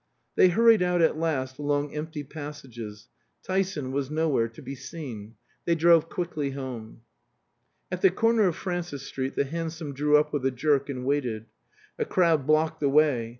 They 0.35 0.47
hurried 0.49 0.81
out 0.81 1.03
at 1.03 1.19
last 1.19 1.59
along 1.59 1.93
empty 1.93 2.23
passages. 2.23 3.07
Tyson 3.43 3.91
was 3.91 4.09
nowhere 4.09 4.47
to 4.47 4.59
be 4.59 4.73
seen. 4.73 5.35
They 5.65 5.75
drove 5.75 6.09
quickly 6.09 6.49
home. 6.49 7.01
At 7.91 8.01
the 8.01 8.09
corner 8.09 8.47
of 8.47 8.55
Francis 8.55 9.03
Street 9.03 9.35
the 9.35 9.45
hansom 9.45 9.93
drew 9.93 10.17
up 10.17 10.33
with 10.33 10.43
a 10.43 10.49
jerk 10.49 10.89
and 10.89 11.05
waited. 11.05 11.45
A 11.99 12.05
crowd 12.05 12.47
blocked 12.47 12.79
the 12.79 12.89
way. 12.89 13.29